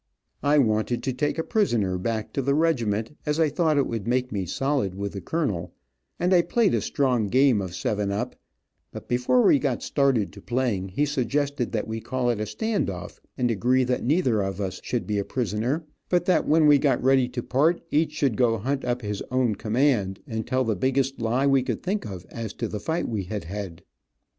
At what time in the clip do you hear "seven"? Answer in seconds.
7.75-8.11